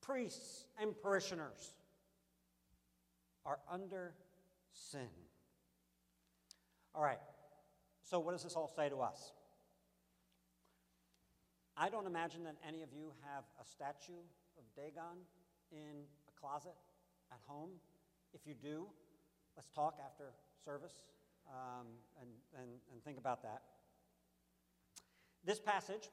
[0.00, 1.74] priests and parishioners,
[3.44, 4.14] are under
[4.72, 5.08] sin.
[6.94, 7.18] All right,
[8.02, 9.32] so what does this all say to us?
[11.76, 14.20] I don't imagine that any of you have a statue
[14.62, 15.18] of Dagon
[15.70, 16.74] in a closet
[17.30, 17.70] at home.
[18.32, 18.86] If you do,
[19.56, 20.32] let's talk after
[20.64, 21.04] service
[21.48, 21.86] um,
[22.20, 23.62] and, and, and think about that.
[25.44, 26.08] This passage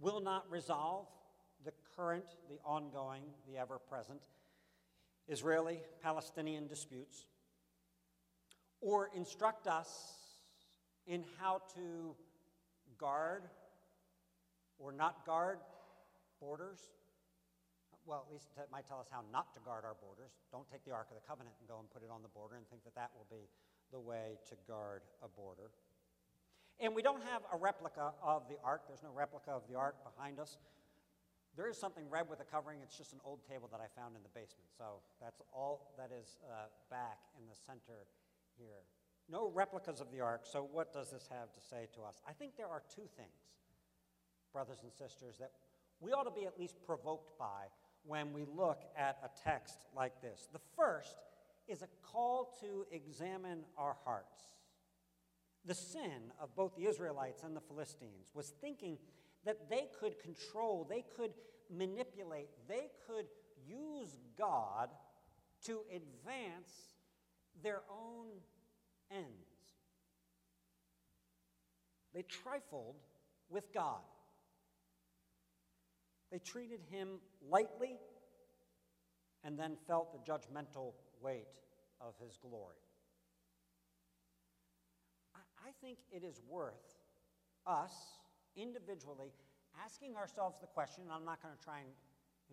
[0.00, 1.06] will not resolve
[1.64, 4.20] the current, the ongoing, the ever present
[5.28, 7.26] Israeli Palestinian disputes
[8.80, 10.14] or instruct us
[11.06, 12.16] in how to
[12.98, 13.42] guard
[14.78, 15.58] or not guard
[16.40, 16.80] borders.
[18.04, 20.34] Well, at least it might tell us how not to guard our borders.
[20.50, 22.58] Don't take the Ark of the Covenant and go and put it on the border
[22.58, 23.46] and think that that will be
[23.94, 25.70] the way to guard a border.
[26.80, 28.82] And we don't have a replica of the ark.
[28.88, 30.58] There's no replica of the ark behind us.
[31.54, 32.80] There is something red with a covering.
[32.82, 34.72] It's just an old table that I found in the basement.
[34.76, 38.08] So that's all that is uh, back in the center
[38.58, 38.82] here.
[39.28, 40.42] No replicas of the ark.
[40.42, 42.16] So what does this have to say to us?
[42.26, 43.52] I think there are two things,
[44.52, 45.52] brothers and sisters, that
[46.00, 47.70] we ought to be at least provoked by
[48.04, 50.48] when we look at a text like this.
[50.52, 51.16] The first
[51.68, 54.42] is a call to examine our hearts.
[55.64, 58.98] The sin of both the Israelites and the Philistines was thinking
[59.44, 61.32] that they could control, they could
[61.70, 63.26] manipulate, they could
[63.66, 64.90] use God
[65.66, 66.96] to advance
[67.62, 68.26] their own
[69.10, 69.28] ends.
[72.12, 72.96] They trifled
[73.48, 74.00] with God.
[76.32, 77.98] They treated him lightly
[79.44, 81.46] and then felt the judgmental weight
[82.00, 82.76] of his glory.
[85.34, 86.94] I, think it is worth
[87.66, 87.92] us
[88.56, 89.32] individually
[89.84, 91.90] asking ourselves the question, I'm not going to try and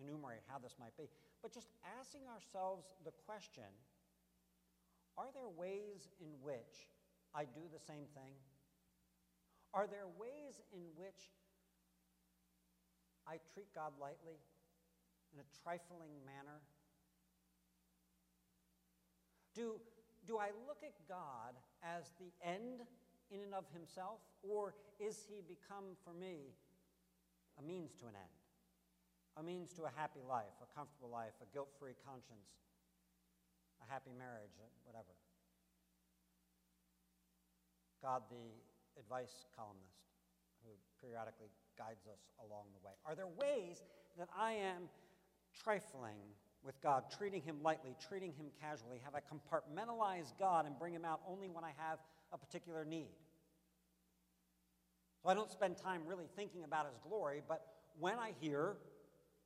[0.02, 1.08] enumerate how this might be,
[1.42, 1.68] but just
[1.98, 3.70] asking ourselves the question
[5.16, 6.88] are there ways in which
[7.34, 8.32] I do the same thing?
[9.74, 11.30] Are there ways in which
[13.30, 14.42] I treat God lightly
[15.30, 16.58] in a trifling manner?
[19.54, 19.78] Do,
[20.26, 22.82] do I look at God as the end
[23.30, 26.50] in and of himself, or is he become for me
[27.54, 28.34] a means to an end?
[29.38, 32.50] A means to a happy life, a comfortable life, a guilt free conscience,
[33.78, 35.14] a happy marriage, whatever.
[38.02, 38.50] God, the
[38.98, 40.02] advice columnist
[40.66, 42.92] who periodically guides us along the way.
[43.06, 43.82] Are there ways
[44.18, 44.90] that I am
[45.64, 46.20] trifling
[46.62, 49.00] with God, treating him lightly, treating him casually?
[49.02, 51.98] Have I compartmentalized God and bring him out only when I have
[52.32, 53.16] a particular need?
[55.22, 57.64] So I don't spend time really thinking about his glory, but
[57.98, 58.76] when I hear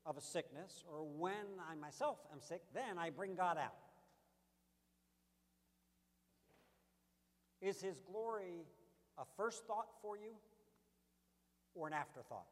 [0.04, 3.76] of a sickness or when I myself am sick, then I bring God out.
[7.60, 8.66] Is his glory
[9.18, 10.34] a first thought for you
[11.74, 12.46] or an afterthought?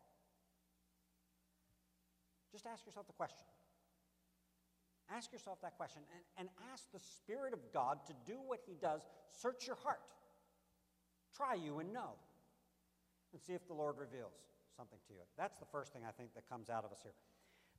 [2.53, 3.47] Just ask yourself the question.
[5.11, 8.75] Ask yourself that question and, and ask the Spirit of God to do what He
[8.81, 9.03] does.
[9.31, 10.01] Search your heart.
[11.37, 12.13] Try you and know.
[13.33, 14.37] And see if the Lord reveals
[14.77, 15.21] something to you.
[15.39, 17.15] That's the first thing I think that comes out of us here.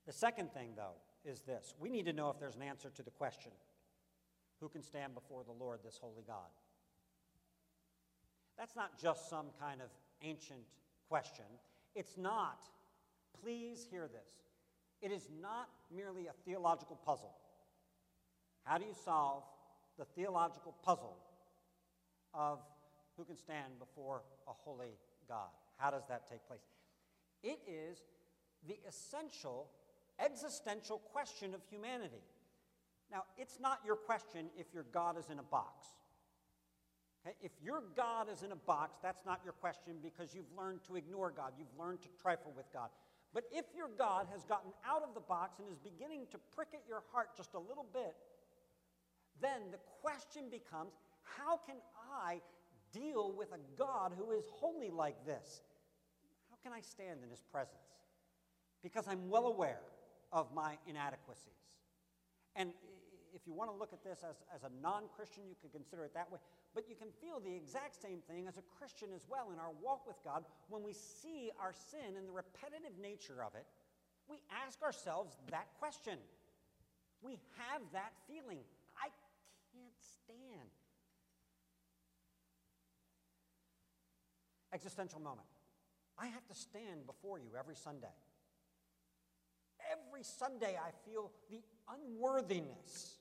[0.05, 3.03] The second thing, though, is this we need to know if there's an answer to
[3.03, 3.51] the question
[4.59, 6.49] who can stand before the Lord, this holy God?
[8.57, 9.89] That's not just some kind of
[10.21, 10.61] ancient
[11.13, 11.45] question.
[11.93, 12.65] It's not,
[13.39, 14.31] please hear this,
[14.99, 17.35] it is not merely a theological puzzle.
[18.63, 19.43] How do you solve
[19.99, 21.15] the theological puzzle
[22.33, 22.61] of
[23.15, 24.97] who can stand before a holy
[25.29, 25.49] God.
[25.77, 26.65] How does that take place?
[27.43, 27.99] It is
[28.67, 29.67] the essential
[30.19, 32.23] existential question of humanity.
[33.11, 35.85] Now, it's not your question if your God is in a box.
[37.41, 40.95] If your God is in a box, that's not your question because you've learned to
[40.95, 42.89] ignore God, you've learned to trifle with God.
[43.33, 46.67] But if your God has gotten out of the box and is beginning to prick
[46.73, 48.15] at your heart just a little bit,
[49.41, 50.93] then the question becomes
[51.23, 51.77] how can
[52.13, 52.41] I
[52.91, 55.61] deal with a God who is holy like this?
[56.51, 57.79] How can I stand in his presence?
[58.83, 59.79] Because I'm well aware
[60.31, 61.79] of my inadequacies.
[62.55, 62.71] And
[63.33, 66.05] if you want to look at this as, as a non Christian, you could consider
[66.05, 66.39] it that way.
[66.73, 69.71] But you can feel the exact same thing as a Christian as well in our
[69.81, 70.43] walk with God.
[70.69, 73.65] When we see our sin and the repetitive nature of it,
[74.27, 76.17] we ask ourselves that question.
[77.21, 78.59] We have that feeling.
[78.97, 79.09] I
[79.71, 80.69] can't stand.
[84.73, 85.47] Existential moment.
[86.17, 88.15] I have to stand before you every Sunday.
[89.91, 93.17] Every Sunday, I feel the unworthiness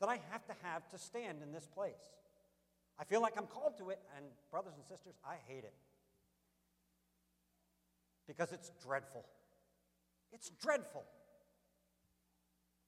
[0.00, 2.14] that I have to have to stand in this place.
[2.98, 5.74] I feel like I'm called to it, and brothers and sisters, I hate it.
[8.26, 9.24] Because it's dreadful.
[10.32, 11.04] It's dreadful.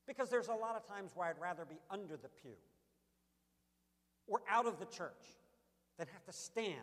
[0.07, 2.57] Because there's a lot of times where I'd rather be under the pew
[4.27, 5.37] or out of the church
[5.99, 6.77] than have to stand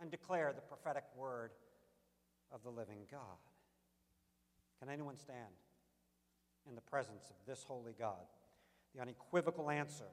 [0.00, 1.50] and declare the prophetic word
[2.52, 3.20] of the living God.
[4.80, 5.54] Can anyone stand
[6.68, 8.26] in the presence of this holy God?
[8.94, 10.10] The unequivocal answer.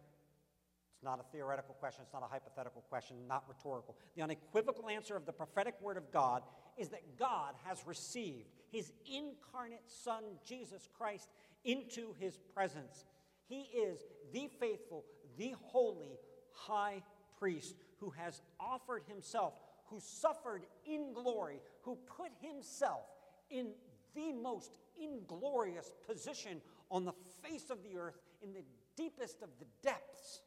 [0.99, 3.95] It's not a theoretical question, it's not a hypothetical question, not rhetorical.
[4.17, 6.43] The unequivocal answer of the prophetic word of God
[6.77, 11.29] is that God has received his incarnate Son, Jesus Christ,
[11.63, 13.05] into his presence.
[13.47, 15.05] He is the faithful,
[15.37, 16.19] the holy
[16.51, 17.01] high
[17.39, 19.53] priest who has offered himself,
[19.85, 23.05] who suffered in glory, who put himself
[23.49, 23.67] in
[24.15, 26.59] the most inglorious position
[26.91, 28.63] on the face of the earth in the
[28.97, 30.41] deepest of the depths,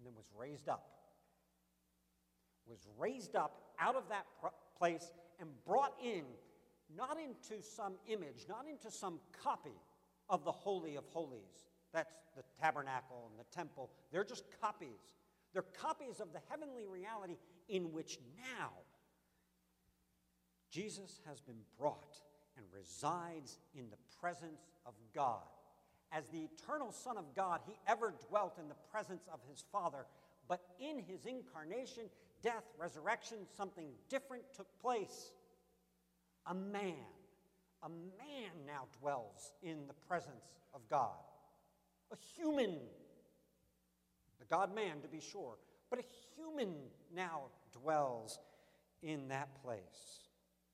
[0.00, 0.86] and then was raised up.
[2.66, 4.26] Was raised up out of that
[4.78, 5.10] place
[5.40, 6.24] and brought in,
[6.94, 9.80] not into some image, not into some copy
[10.28, 11.68] of the Holy of Holies.
[11.94, 13.90] That's the tabernacle and the temple.
[14.12, 15.16] They're just copies.
[15.54, 17.36] They're copies of the heavenly reality
[17.68, 18.70] in which now
[20.70, 22.20] Jesus has been brought
[22.56, 25.48] and resides in the presence of God.
[26.12, 30.06] As the eternal Son of God, he ever dwelt in the presence of his Father,
[30.48, 32.04] but in his incarnation,
[32.42, 35.30] death, resurrection, something different took place.
[36.46, 36.94] A man,
[37.82, 41.16] a man now dwells in the presence of God.
[42.12, 42.78] A human,
[44.40, 45.58] the God man to be sure,
[45.90, 46.04] but a
[46.36, 46.74] human
[47.14, 47.42] now
[47.72, 48.40] dwells
[49.02, 50.28] in that place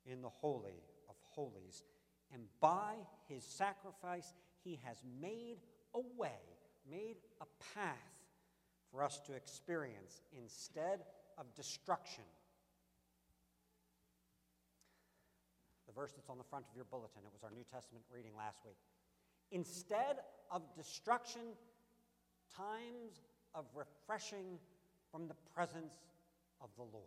[0.07, 1.83] in the Holy of Holies.
[2.33, 2.95] And by
[3.29, 4.33] his sacrifice,
[4.67, 5.59] he has made
[5.95, 6.43] a way,
[6.91, 7.95] made a path
[8.91, 11.05] for us to experience instead
[11.39, 12.25] of destruction.
[15.87, 18.33] The verse that's on the front of your bulletin, it was our New Testament reading
[18.37, 18.77] last week.
[19.53, 20.19] Instead
[20.51, 21.43] of destruction,
[22.57, 23.23] times
[23.55, 24.59] of refreshing
[25.13, 25.95] from the presence
[26.61, 27.07] of the Lord.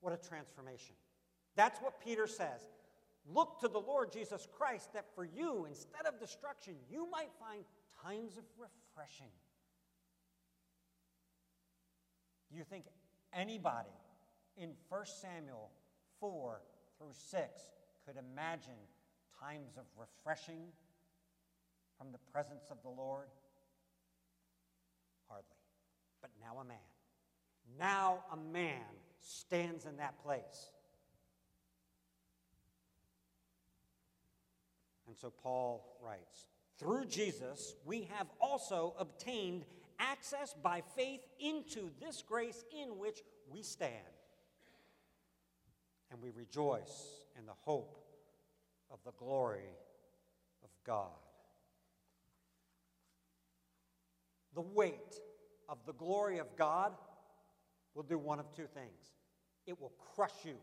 [0.00, 0.94] What a transformation.
[1.54, 2.62] That's what Peter says.
[3.26, 7.64] Look to the Lord Jesus Christ that for you, instead of destruction, you might find
[8.02, 9.30] times of refreshing.
[12.50, 12.84] Do you think
[13.32, 13.88] anybody
[14.56, 15.70] in 1 Samuel
[16.20, 16.60] 4
[16.98, 17.62] through 6
[18.06, 18.74] could imagine
[19.40, 20.60] times of refreshing
[21.96, 23.28] from the presence of the Lord?
[25.28, 25.46] Hardly.
[26.20, 26.76] But now a man.
[27.78, 28.82] Now a man
[29.20, 30.70] stands in that place.
[35.12, 36.46] And so Paul writes
[36.78, 39.66] Through Jesus, we have also obtained
[39.98, 43.20] access by faith into this grace in which
[43.52, 43.92] we stand.
[46.10, 47.98] And we rejoice in the hope
[48.90, 49.76] of the glory
[50.64, 51.10] of God.
[54.54, 55.20] The weight
[55.68, 56.92] of the glory of God
[57.94, 59.12] will do one of two things
[59.66, 60.54] it will crush you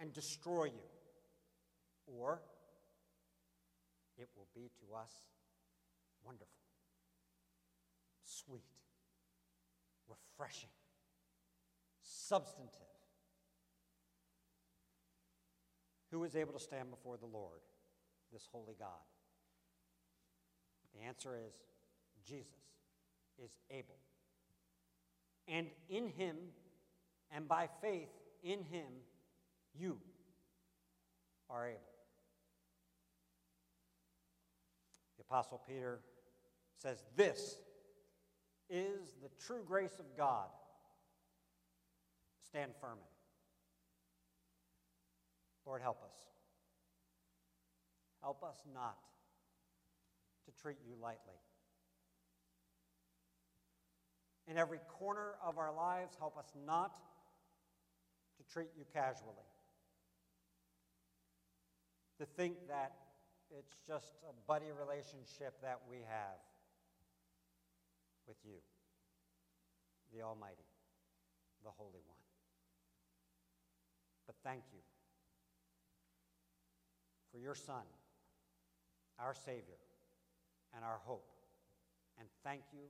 [0.00, 2.42] and destroy you, or
[4.18, 5.12] it will be to us
[6.24, 6.48] wonderful,
[8.22, 8.64] sweet,
[10.08, 10.70] refreshing,
[12.02, 12.80] substantive.
[16.10, 17.60] Who is able to stand before the Lord,
[18.32, 18.88] this holy God?
[20.94, 21.54] The answer is
[22.26, 22.48] Jesus
[23.42, 23.98] is able.
[25.46, 26.36] And in him,
[27.30, 28.08] and by faith
[28.42, 28.86] in him,
[29.74, 29.98] you
[31.50, 31.78] are able.
[35.17, 36.00] The Apostle Peter
[36.76, 37.56] says, This
[38.70, 40.46] is the true grace of God.
[42.46, 43.18] Stand firm in it.
[45.66, 46.14] Lord, help us.
[48.22, 48.96] Help us not
[50.46, 51.34] to treat you lightly.
[54.50, 59.34] In every corner of our lives, help us not to treat you casually.
[62.18, 62.92] To think that
[63.50, 66.40] it's just a buddy relationship that we have
[68.26, 68.60] with you,
[70.12, 70.68] the Almighty,
[71.64, 72.24] the Holy One.
[74.26, 74.84] But thank you
[77.32, 77.88] for your Son,
[79.18, 79.80] our Savior,
[80.76, 81.32] and our hope.
[82.20, 82.84] And thank you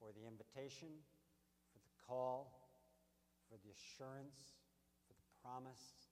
[0.00, 0.90] for the invitation,
[1.70, 2.50] for the call,
[3.46, 4.58] for the assurance,
[5.06, 6.10] for the promise,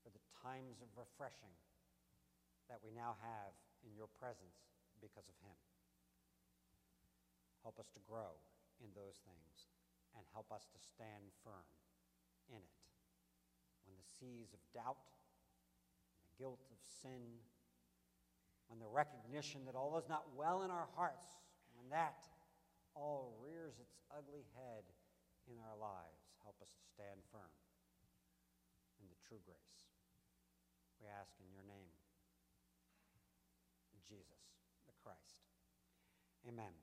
[0.00, 1.52] for the times of refreshing
[2.72, 3.52] that we now have
[3.84, 4.64] in your presence
[5.04, 5.52] because of Him.
[7.60, 8.32] Help us to grow
[8.80, 9.68] in those things
[10.16, 11.68] and help us to stand firm
[12.48, 12.80] in it.
[13.84, 15.04] When the seas of doubt,
[16.24, 17.44] the guilt of sin,
[18.72, 21.44] when the recognition that all is not well in our hearts,
[21.76, 22.24] when that
[22.96, 24.88] all rears its ugly head
[25.44, 27.52] in our lives, help us to stand firm
[28.96, 29.76] in the true grace.
[31.04, 31.91] We ask in your name,
[34.12, 34.44] Jesus
[34.84, 35.40] the Christ.
[36.46, 36.81] Amen.